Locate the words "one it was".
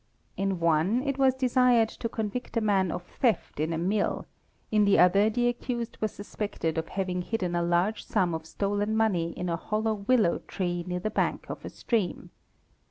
0.59-1.35